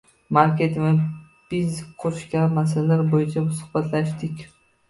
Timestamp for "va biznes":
0.85-1.83